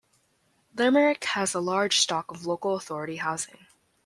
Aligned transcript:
Limerick 0.73 1.23
has 1.25 1.53
a 1.53 1.59
large 1.59 1.99
stock 1.99 2.31
of 2.31 2.43
local 2.47 2.73
authority 2.73 3.17
housing. 3.17 3.67